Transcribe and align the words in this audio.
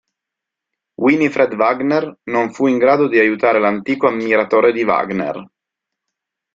Winifred 1.03 1.53
Wagner 1.53 2.11
non 2.23 2.51
fu 2.51 2.65
in 2.65 2.79
grado 2.79 3.07
di 3.07 3.19
aiutare 3.19 3.59
l'antico 3.59 4.07
ammiratore 4.07 4.71
di 4.73 4.83
Wagner. 4.83 5.47